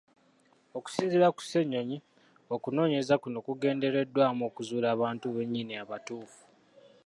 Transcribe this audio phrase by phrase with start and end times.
[0.77, 1.97] Okusinziira ku Ssenyonyi,
[2.55, 6.41] okunoonyereza kuno kugendereddwamu okuzuula abantu bennyini abatuufu.